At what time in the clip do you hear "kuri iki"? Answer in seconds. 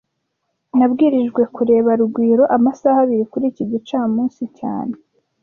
3.31-3.63